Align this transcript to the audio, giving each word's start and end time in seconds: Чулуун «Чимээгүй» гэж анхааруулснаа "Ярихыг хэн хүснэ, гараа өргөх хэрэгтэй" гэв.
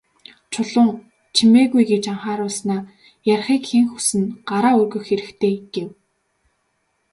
Чулуун 0.51 0.89
«Чимээгүй» 1.35 1.83
гэж 1.91 2.03
анхааруулснаа 2.13 2.81
"Ярихыг 3.33 3.63
хэн 3.69 3.85
хүснэ, 3.91 4.25
гараа 4.49 4.73
өргөх 4.81 5.03
хэрэгтэй" 5.07 5.55
гэв. 5.73 5.89